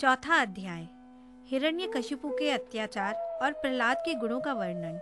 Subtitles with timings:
[0.00, 0.86] चौथा अध्याय,
[1.46, 5.00] हिरण्यकशिपु के अत्याचार और प्रहलाद के गुणों का वर्णन।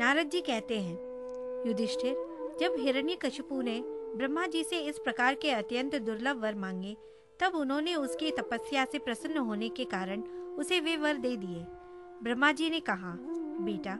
[0.00, 0.94] नारद जी कहते हैं,
[1.66, 2.14] युधिष्ठिर,
[2.60, 3.82] जब हिरण्यकशिपु ने
[4.16, 6.96] ब्रह्मा जी से इस प्रकार के अत्यंत दुर्लभ वर मांगे,
[7.40, 10.22] तब उन्होंने उसकी तपस्या से प्रसन्न होने के कारण
[10.56, 11.64] उसे वे वर दे दिए।
[12.22, 13.14] ब्रह्मा जी ने कहा,
[13.60, 13.98] बेटा,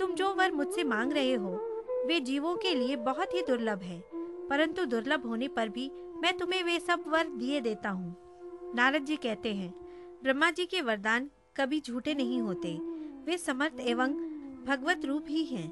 [0.00, 1.56] तुम जो वर मुझसे मांग रहे हो,
[2.06, 4.02] वे जीवों के लिए बहुत ही दुर्लभ है,
[4.48, 5.90] परंतु दुर्लभ होने पर भी
[6.22, 8.27] मैं तुम्हें वे सब वर दिए देता हूँ।
[8.74, 9.72] नारद जी कहते हैं,
[10.22, 12.76] ब्रह्मा जी के वरदान कभी झूठे नहीं होते।
[13.26, 14.12] वे समर्थ एवं
[14.64, 15.68] भगवत रूप ही हैं।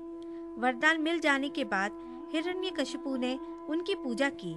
[0.61, 1.99] वरदान मिल जाने के बाद
[2.33, 4.55] हिरण्यकशिपु ने उनकी पूजा की।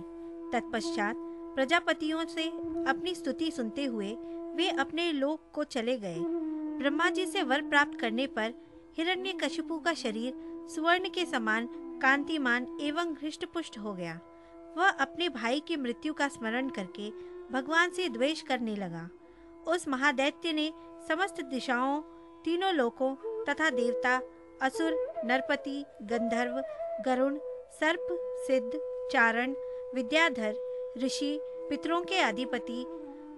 [0.52, 1.16] तत्पश्चात
[1.56, 2.48] प्रजापतियों से
[2.90, 4.12] अपनी स्तुति सुनते हुए
[4.56, 6.20] वे अपने लोक को चले गए।
[6.80, 8.54] ब्रह्मा जी से वर प्राप्त करने पर
[8.98, 10.34] हिरण्यकशिपु का शरीर
[10.76, 11.68] सुवर्ण के समान
[12.02, 14.20] कांतिमान एवं हृष्ट पुष्ट हो गया।
[14.78, 17.12] वह अपने भाई की मृत्यु का स्मरण करके
[17.52, 19.10] भगवान से द्वेष करने लगा।
[19.68, 20.72] उस महादैत्य ने
[21.08, 22.02] समस्त दिशाओं,
[22.46, 24.22] तीनों लोकों तथा देवता,
[24.62, 24.92] असुर,
[25.26, 26.62] नरपति, गंधर्व,
[27.06, 27.38] गरुण,
[27.80, 28.08] सर्प,
[28.48, 28.80] सिद्ध,
[29.12, 29.56] चारण,
[29.96, 30.56] विद्याधर,
[30.98, 31.40] ऋषि,
[31.70, 32.86] पितरों के अधिपति,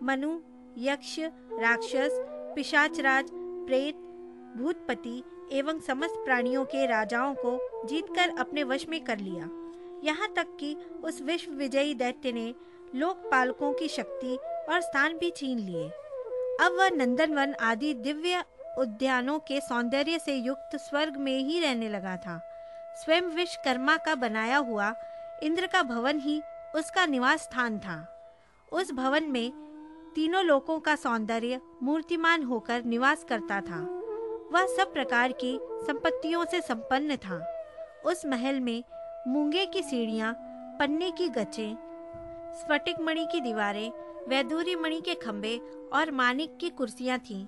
[0.03, 0.39] मनु,
[0.77, 1.15] यक्ष,
[1.59, 2.11] राक्षस,
[2.55, 3.95] पिशाचराज, प्रेत,
[4.57, 9.49] भूतपति एवं समस्त प्राणियों के राजाओं को जीतकर अपने वश में कर लिया।
[10.03, 12.53] यहाँ तक कि उस विश्व विजयी दैत्य ने
[12.95, 14.35] लोकपालकों की शक्ति
[14.69, 15.89] और स्थान भी छीन लिए।
[16.61, 18.43] अब वह नंदनवन आदि दिव्य
[18.77, 22.41] उद्यानों के सौंदर्य से युक्त स्वर्ग में ही रहने लगा था।
[22.95, 24.93] स्वयं विश्वकर्मा का बनाया हुआ
[25.43, 26.41] इंद्र का भवन ही
[26.75, 28.07] उसका निवास स्थान था।
[28.71, 29.51] उस भवन में
[30.15, 33.79] तीनों लोकों का सौंदर्य मूर्तिमान होकर निवास करता था।
[34.51, 37.45] वह सब प्रकार की संपत्तियों से संपन्न था।
[38.05, 38.83] उस महल में
[39.27, 40.33] मूँगे की सीढ़ियाँ,
[40.79, 41.90] पन्ने की गचे
[42.59, 43.91] स्फटिक मणि की दीवारें
[44.27, 45.57] वैदूरी मणि के खंभे
[45.93, 47.45] और मानिक की कुर्सियाँ थीं।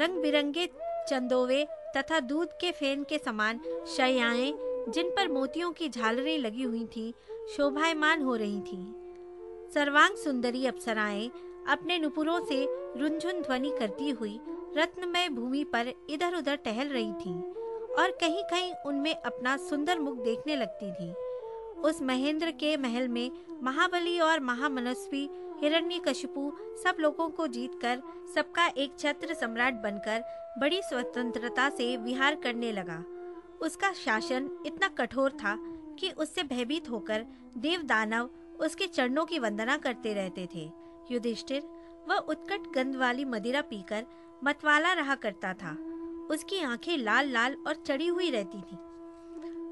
[0.00, 0.66] रंग बिरंगे
[1.08, 1.64] चंदोवे
[1.96, 3.60] तथा दूध के फेन के समान
[3.96, 4.52] शयाएँ,
[4.88, 7.12] जिन पर मोतियों की झालरें लगी हुई थीं,
[7.56, 8.84] शोभायमान हो रही थीं।
[9.70, 11.30] सर्वांग सुंदरी अप्सराएँ
[11.68, 12.64] अपने नुपुरों से
[12.96, 14.38] रुंझुन ध्वनि करती हुई
[14.76, 17.40] रत्नमय भूमि पर इधर उधर टहल रही थीं
[17.98, 21.12] और कहीं कहीं उनमें अपना सुंदर मुख देखने लगती थीं।
[21.84, 23.30] उस महेंद्र के महल में
[23.62, 26.52] महाबली और महामनस्वी हिरण्य हिरण्यकशिपु
[26.84, 28.02] सब लोगों को जीतकर,
[28.34, 30.24] सबका एक छत्र सम्राट बनकर
[30.58, 33.04] बड़ी स्वतंत्रता से विहार करने लगा।
[33.60, 35.56] उसका शासन इतना कठोर था
[35.98, 37.26] कि उससे भयभीत होकर
[37.58, 40.70] देव दानव उसके चरणों की वंदना करते रहते थे।
[41.10, 41.62] युधिष्ठिर
[42.08, 44.06] वह उत्कट गंध वाली मदिरा पीकर
[44.44, 45.76] मतवाला रहा करता था।
[46.30, 48.76] उसकी आँखें लाल लाल और चढ़ी हुई रहती थी।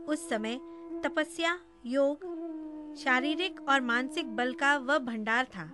[0.05, 0.61] उस समय
[1.05, 5.71] तपस्या योग, शारीरिक और मानसिक बल का वह भंडार था।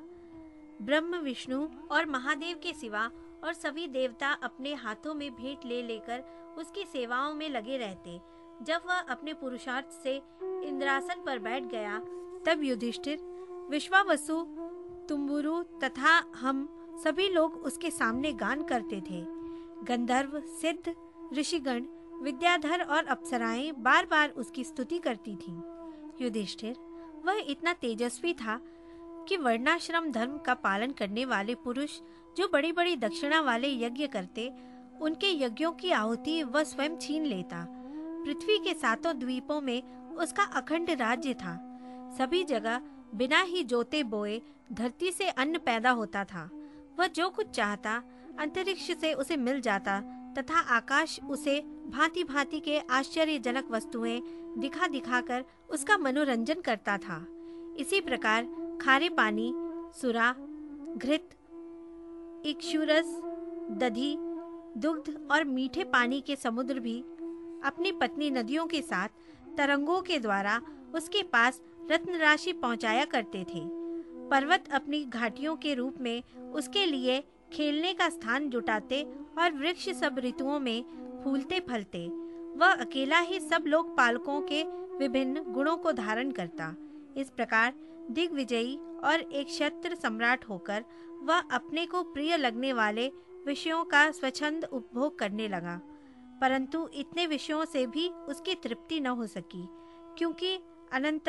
[0.82, 3.10] ब्रह्म, विष्णु और महादेव के सिवा
[3.44, 6.20] और सभी देवता अपने हाथों में भेंट ले लेकर
[6.58, 8.20] उसकी सेवाओं में लगे रहते।
[8.62, 11.98] जब वह अपने पुरुषार्थ से इंद्रासन पर बैठ गया,
[12.46, 13.18] तब युधिष्ठिर,
[13.70, 14.42] विश्वावसु,
[15.08, 16.68] तुम्बुरु तथा हम
[17.04, 19.24] सभी लोग उसके सामने गान करते थे।
[19.84, 20.94] गंधर्व, सिद्ध,
[21.34, 21.84] ऋषिगण,
[22.22, 25.75] विद्याधर और अप्सराएँ बार बार उसकी स्तुति करती थीं।
[26.20, 26.76] युधिष्ठिर,
[27.24, 28.60] वह इतना तेजस्वी था
[29.28, 32.00] कि वर्णाश्रम धर्म का पालन करने वाले पुरुष
[32.36, 34.52] जो बड़ी बड़ी दक्षिणा वाले यज्ञ करते,
[35.00, 37.66] उनके यज्ञों की आहुति वह स्वयं छीन लेता।
[38.26, 39.82] पृथ्वी के सातों द्वीपों में
[40.14, 41.56] उसका अखंड राज्य था।
[42.18, 42.80] सभी जगह
[43.14, 46.50] बिना ही जोते बोए धरती से अन्न पैदा होता था।
[46.98, 48.02] वह जो कुछ चाहता,
[48.38, 50.02] अंतरिक्ष से उसे मिल जाता
[50.38, 54.20] तथा आकाश उसे भांति भांति के आश्चर्यजनक वस्तुएँ
[54.58, 57.26] दिखा दिखाकर उसका मनोरंजन करता था।
[57.78, 58.48] इसी प्रकार
[58.80, 59.52] खारे पानी
[60.00, 60.34] सुरा,
[60.96, 61.34] घृत
[62.46, 63.16] इक्षुरस
[63.70, 64.14] दधी,
[64.76, 66.98] दुग्ध और मीठे पानी के समुद्र भी
[67.64, 69.08] अपनी पत्नी नदियों के साथ
[69.56, 70.60] तरंगों के द्वारा
[70.94, 71.60] उसके पास
[71.90, 73.60] रत्न राशि पहुँचाया करते थे।
[74.30, 76.22] पर्वत अपनी घाटियों के रूप में
[76.52, 77.22] उसके लिए
[77.52, 79.02] खेलने का स्थान जुटाते
[79.38, 80.82] और वृक्ष सब ऋतुओं में
[81.24, 82.06] फूलते फलते,
[82.58, 84.62] वह अकेला ही सब लोग पालकों के
[84.98, 86.74] विभिन्न गुणों को धारण करता।
[87.16, 87.74] इस प्रकार
[88.10, 90.84] दिग्विजयी और एक क्षत्र सम्राट होकर
[91.22, 93.06] वह अपने को प्रिय लगने वाले
[93.46, 95.80] विषयों का स्वच्छंद उपभोग करने लगा।
[96.40, 99.66] परंतु इतने विषयों से भी उसकी तृप्ति न हो सकी,
[100.18, 100.58] क्योंकि
[100.92, 101.28] अनंत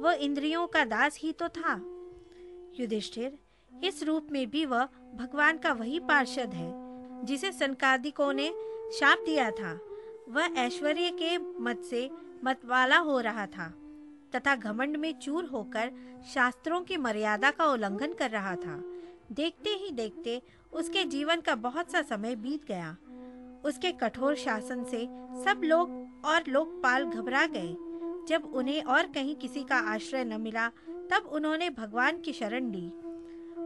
[0.00, 1.74] वह इंद्रियों का दास ही तो था।
[2.80, 3.38] युधिष्ठिर
[3.84, 6.70] इस रूप में भी वह भगवान का वही पार्षद है,
[7.24, 8.48] जिसे संकादिकों ने
[8.92, 9.72] शाप दिया था।
[10.28, 12.10] वह ऐश्वर्य के मत से
[12.44, 13.68] मतवाला हो रहा था,
[14.36, 15.90] तथा घमंड में चूर होकर
[16.34, 18.82] शास्त्रों की मर्यादा का उल्लंघन कर रहा था।
[19.32, 20.40] देखते ही देखते
[20.72, 22.96] उसके जीवन का बहुत सा समय बीत गया।
[23.64, 25.04] उसके कठोर शासन से
[25.44, 25.90] सब लोग
[26.24, 27.76] और लोकपाल घबरा गए।
[28.28, 30.68] जब उन्हें और कहीं किसी का आश्रय न मिला,
[31.10, 32.90] तब उन्होंने भगवान की शरण ली।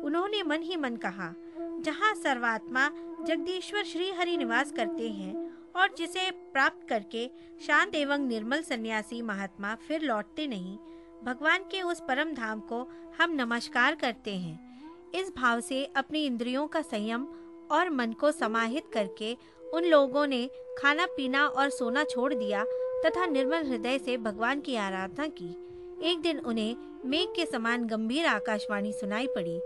[0.07, 1.33] उन्होंने मन ही मन कहा,
[1.81, 2.89] जहाँ सर्वात्मा
[3.27, 5.35] जगदीश्वर श्री हरि निवास करते हैं
[5.77, 7.27] और जिसे प्राप्त करके
[7.67, 10.77] शांत एवं निर्मल सन्यासी महात्मा फिर लौटते नहीं,
[11.25, 12.81] भगवान के उस परम धाम को
[13.21, 14.65] हम नमस्कार करते हैं।
[15.15, 17.27] इस भाव से अपनी इंद्रियों का संयम
[17.71, 19.37] और मन को समाहित करके
[19.73, 20.49] उन लोगों ने
[20.79, 22.65] खाना, पीना और सोना छोड़ दिया
[23.05, 25.55] तथा निर्मल हृदय से भगवान की आराधना की।
[26.03, 29.61] एक दिन उन्हें मेघ के समान गंभीर आकाशवाणी सुनाई पड़ी।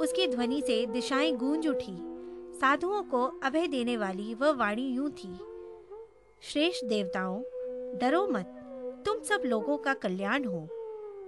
[0.00, 1.96] उसकी ध्वनि से दिशाएँ गूंज उठी।
[2.60, 5.34] साधुओं को अभय देने वाली वह वाणी यूँ थी,
[6.42, 7.42] श्रेष्ठ देवताओं,
[7.98, 8.52] डरो मत,
[9.06, 10.68] तुम सब लोगों का कल्याण हो।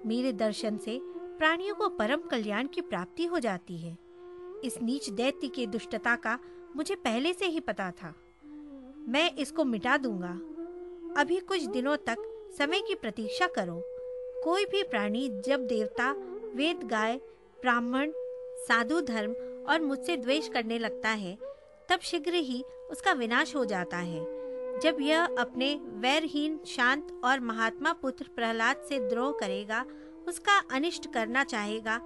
[0.06, 1.00] मेरे दर्शन से
[1.38, 3.96] प्राणियों को परम कल्याण की प्राप्ति हो जाती है।
[4.64, 6.38] इस नीच दैत्य की दुष्टता का
[6.76, 8.14] मुझे पहले से ही पता था।
[9.08, 10.32] मैं इसको मिटा दूँगा।
[11.20, 12.16] अभी कुछ दिनों तक
[12.58, 13.80] समय की प्रतीक्षा करो।
[14.44, 16.10] कोई भी प्राणी जब देवता,
[16.54, 17.16] वेद गाय,
[17.60, 18.12] ब्राह्मण
[18.58, 19.32] साधु धर्म
[19.68, 21.36] और मुझसे द्वेष करने लगता है,
[21.88, 24.20] तब शीघ्र ही उसका विनाश हो जाता है।
[24.80, 29.84] जब यह अपने वैरहीन, शांत और महात्मा पुत्र प्रहलाद से द्रोह करेगा,
[30.28, 31.98] उसका अनिष्ट करना चाहेगा,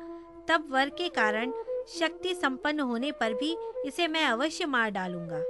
[0.48, 1.52] तब वर के कारण
[1.88, 3.56] शक्ति संपन्न होने पर भी
[3.86, 5.42] इसे मैं अवश्य मार डालूँगा।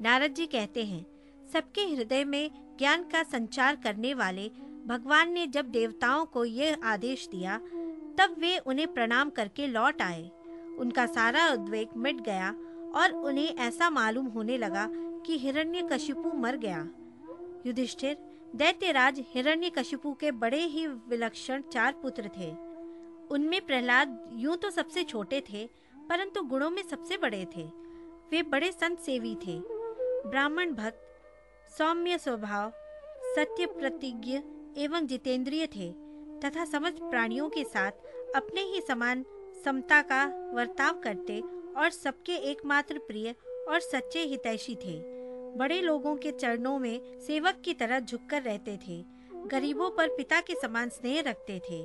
[0.00, 1.06] नारद जी कहते हैं,
[1.52, 4.50] सबके हृदय में ज्ञान का संचार करने वाले
[4.86, 7.58] भगवान ने जब देवताओं को यह आदेश दिया,
[8.18, 10.30] तब वे उन्हें प्रणाम करके लौट आए।
[10.78, 12.54] उनका सारा उद्वेग मिट गया
[12.94, 14.88] और उन्हें ऐसा मालूम होने लगा
[15.26, 16.86] कि हिरण्यकशिपु मर गया।
[17.66, 18.16] युधिष्ठिर,
[18.56, 22.50] दैत्यराज हिरण्यकशिपु के बड़े ही विलक्षण चार पुत्र थे।
[23.30, 25.64] उनमें प्रहलाद यूँ तो सबसे छोटे थे,
[26.08, 27.64] परंतु गुणों में सबसे बड़े थे।
[28.30, 29.58] वे बड़े संत सेवी थे।
[30.28, 31.02] ब्राह्मण भक्त,
[31.78, 32.72] सौम्य स्वभाव,
[33.26, 34.40] सत्य प्रतिज्ञ
[34.76, 35.90] एवं जितेंद्रिय थे
[36.44, 37.92] तथा समस्त प्राणियों के साथ
[38.36, 39.24] अपने ही समान
[39.66, 40.24] समता का
[40.54, 41.40] वर्ताव करते
[41.76, 43.34] और सबके एकमात्र प्रिय
[43.68, 44.94] और सच्चे हितैषी थे।
[45.56, 49.04] बड़े लोगों के चरणों में सेवक की तरह झुककर रहते थे।
[49.46, 51.82] गरीबों पर पिता के समान स्नेह रखते थे।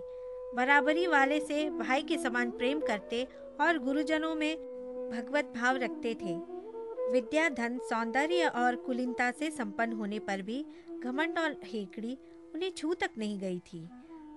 [0.56, 3.24] बराबरी वाले से भाई के समान प्रेम करते
[3.62, 4.56] और गुरुजनों में
[5.12, 6.36] भगवत भाव रखते थे।
[7.12, 10.66] विद्या, धन, सौंदर्य और कुलीनता से संपन्न होने पर भी
[11.04, 12.18] घमंड और हेकड़ी
[12.56, 13.88] उन्हें छू तक नहीं गई थी।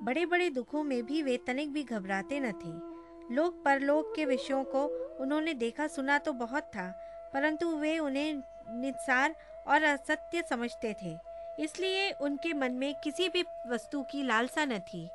[0.02, 2.93] बड़े बड़े दुखों में भी वे तनिक भी घबराते न थे।
[3.32, 4.84] लोक परलोक के विषयों को
[5.20, 6.94] उन्होंने देखा, सुना तो बहुत था,
[7.34, 9.34] परंतु वे उन्हें निस्सार
[9.68, 11.18] और असत्य समझते थे।
[11.58, 15.08] इसलिए उनके मन में किसी भी वस्तु की लालसा न थी।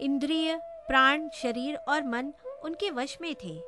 [0.00, 2.32] इंद्रिय, प्राण, शरीर और मन
[2.64, 3.60] उनके वश में थे।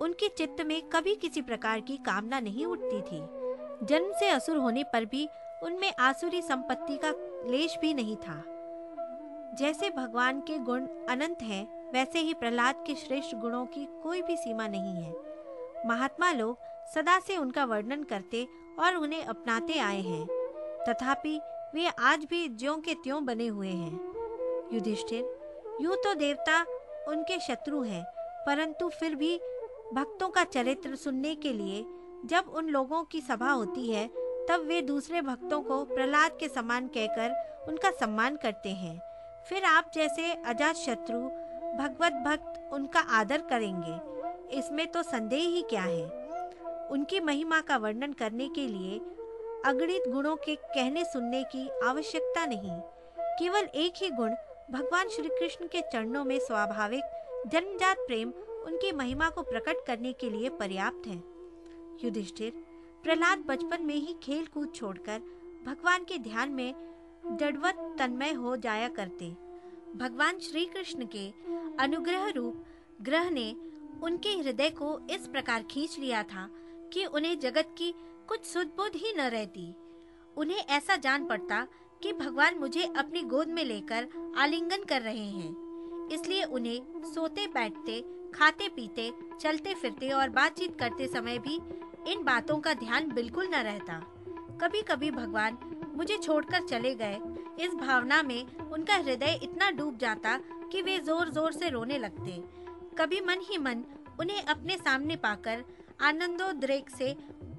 [0.00, 3.42] उनके चित्त में कभी किसी प्रकार की कामना नहीं उठती थी।
[3.86, 5.28] जन्म से असुर होने पर भी
[5.62, 7.10] उनमें आसुरी संपत्ति का
[7.50, 8.44] लेश भी नहीं था।
[9.54, 14.36] जैसे भगवान के गुण अनंत हैं वैसे ही प्रहलाद के श्रेष्ठ गुणों की कोई भी
[14.36, 15.14] सीमा नहीं है।
[15.86, 16.58] महात्मा लोग
[16.94, 18.46] सदा से उनका वर्णन करते
[18.78, 20.26] और उन्हें अपनाते आए हैं।
[20.88, 21.40] तथापि
[21.74, 25.24] वे आज भी ज्यों के त्यों बने हुए हैं। युधिष्ठिर,
[25.80, 26.62] यूँ तो देवता
[27.08, 28.04] उनके शत्रु हैं,
[28.46, 29.40] परंतु फिर भी
[29.94, 31.84] भक्तों का चरित्र सुनने के लिए
[32.26, 34.06] जब उन लोगों की सभा होती है,
[34.48, 39.00] तब वे दूसरे भक्तों को प्रहलाद के समान कहकर उनका सम्मान करते हैं।
[39.48, 41.18] फिर आप जैसे अजात शत्रु
[41.78, 46.04] भगवत भक्त उनका आदर करेंगे। इसमें तो संदेह ही क्या है?
[46.90, 48.98] उनकी महिमा का वर्णन करने के लिए
[49.64, 52.80] अगणित गुणों के कहने सुनने की आवश्यकता नहीं।
[53.38, 54.34] केवल एक ही गुण
[54.70, 57.02] भगवान श्री कृष्ण के चरणों में स्वाभाविक
[57.46, 58.32] जन्मजात प्रेम
[58.66, 61.16] उनकी महिमा को प्रकट करने के लिए पर्याप्त है।
[62.04, 62.52] युधिष्ठिर,
[63.02, 65.18] प्रहलाद बचपन में ही खेल कूद छोड़कर
[65.66, 66.74] भगवान के ध्यान में
[67.40, 69.30] जड़वत तन्मय हो जाया करते।
[69.96, 71.28] भगवान श्री कृष्ण के
[71.78, 72.64] अनुग्रह रूप
[73.02, 73.56] ग्रह ने
[74.02, 76.48] उनके हृदय को इस प्रकार खींच लिया था
[76.92, 77.94] कि उन्हें जगत की
[78.28, 79.74] कुछ सुदबुद ही न रहती।
[80.36, 81.66] उन्हें ऐसा जान पड़ता
[82.02, 88.00] कि भगवान मुझे अपनी गोद में लेकर आलिंगन कर रहे हैं। इसलिए उन्हें सोते, बैठते,
[88.34, 91.60] खाते, पीते, चलते, फिरते और बातचीत करते समय भी
[92.12, 93.98] इन बातों का ध्यान बिल्कुल न रहता।
[94.60, 95.58] कभी कभी भगवान
[95.94, 97.18] मुझे छोड़कर चले गए।
[97.60, 100.40] इस भावना में उनका हृदय इतना डूब जाता
[100.72, 102.42] कि वे ज़ोर ज़ोर से रोने लगते।
[102.98, 103.84] कभी मन ही मन
[104.20, 105.64] उन्हें अपने सामने पाकर
[106.02, 107.14] आनंदोद्रेक से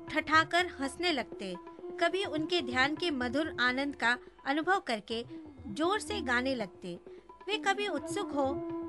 [0.09, 1.55] ठठाकर हंसने लगते।
[1.99, 5.23] कभी उनके ध्यान के मधुर आनंद का अनुभव करके
[5.69, 6.97] ज़ोर से गाने लगते।
[7.47, 8.45] वे कभी उत्सुक हो,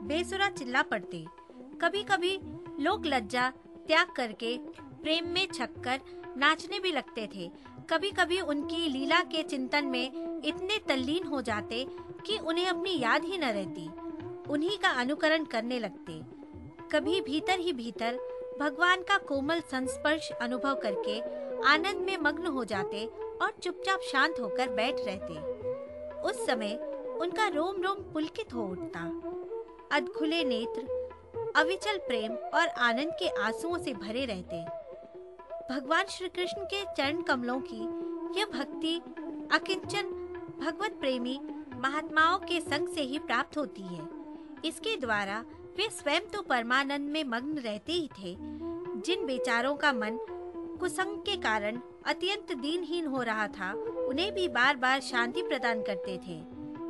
[0.09, 1.25] बेसुरा चिल्ला पड़ते।
[1.83, 2.39] कभी कभी
[2.81, 3.49] लोग लज्जा
[3.87, 4.57] त्याग करके
[5.03, 6.01] प्रेम में छक्कर
[6.37, 7.51] नाचने भी लगते थे।
[7.91, 11.85] कभी कभी उनकी लीला के चिंतन में इतने तल्लीन हो जाते
[12.27, 13.89] कि उन्हें अपनी याद ही न रहती।
[14.51, 16.21] उन्हीं का अनुकरण करने लगते।
[16.93, 18.19] कभी भीतर ही भीतर
[18.61, 21.21] भगवान का कोमल संस्पर्श अनुभव करके
[21.69, 23.07] आनंद में मग्न हो जाते
[23.43, 25.35] और चुपचाप शांत होकर बैठ रहते।
[26.21, 26.75] उस समय
[27.21, 29.01] उनका रोम रोम पुलकित हो उठता।
[29.97, 30.83] अधखुले नेत्र,
[31.57, 34.65] अविचल प्रेम और आनंद के आंसुओं से भरे रहते।
[35.75, 37.81] भगवान श्री कृष्ण के चरण कमलों की
[38.41, 38.97] यह भक्ति
[39.53, 40.07] अकिंचन
[40.61, 41.41] भगवत प्रेमी
[41.77, 44.24] महात्माओं के संग से ही प्राप्त होती है।
[44.65, 45.45] इसके द्वारा
[45.77, 48.37] वे स्वयं तो परमानंद में मग्न रहते ही थे।
[49.01, 50.19] जिन बेचारों का मन
[50.81, 53.73] कुसंग के कारण अत्यंत दीनहीन हो रहा था,
[54.09, 56.37] उन्हें भी बार बार शांति प्रदान करते थे।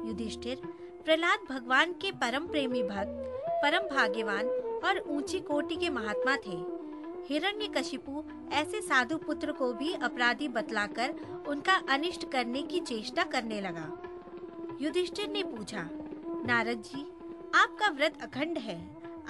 [0.08, 0.56] युधिष्ठिर,
[1.04, 3.20] प्रहलाद भगवान के परम प्रेमी भक्त,
[3.62, 4.46] परम भाग्यवान
[4.84, 6.74] और ऊँची कोटि के महात्मा थे।
[7.28, 11.14] हिरण्य हिरण्यकशिपु ऐसे साधु पुत्र को भी अपराधी बतलाकर
[11.48, 13.98] उनका अनिष्ट करने की चेष्टा करने लगा।
[14.80, 15.88] युधिष्ठिर ने पूछा,
[16.46, 17.13] नारद जी
[17.54, 18.76] आपका व्रत अखंड है।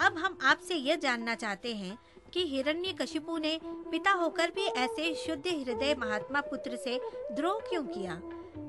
[0.01, 1.99] अब हम आपसे यह जानना चाहते हैं
[2.33, 6.99] कि हिरण्यकशिपु ने पिता होकर भी ऐसे शुद्ध हृदय महात्मा पुत्र से
[7.33, 8.19] द्रोह क्यों किया?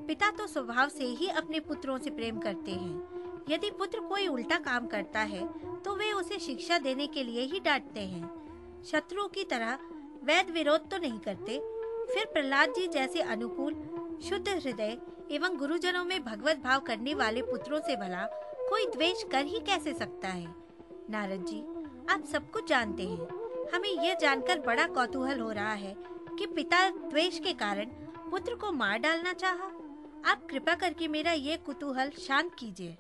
[0.08, 4.58] पिता तो स्वभाव से ही अपने पुत्रों से प्रेम करते हैं। यदि पुत्र कोई उल्टा
[4.60, 5.48] काम करता है
[5.84, 9.78] तो वे उसे शिक्षा देने के लिए ही डांटते हैं। शत्रुओं की तरह
[10.24, 11.60] वैध विरोध तो नहीं करते।
[12.14, 13.74] फिर प्रहलाद जी जैसे अनुकूल,
[14.22, 14.98] शुद्ध हृदय
[15.32, 18.28] एवं गुरुजनों में भगवत भाव करने वाले पुत्रों से भला
[18.69, 20.55] कोई द्वेष कर ही कैसे सकता है?
[21.10, 21.60] नारद जी,
[22.13, 23.27] आप सब कुछ जानते हैं।
[23.74, 25.95] हमें यह जानकर बड़ा कौतूहल हो रहा है
[26.39, 27.86] कि पिता द्वेष के कारण
[28.31, 29.72] पुत्र को मार डालना चाहा।
[30.31, 32.98] आप कृपा करके मेरा ये कुतूहल शांत कीजिए।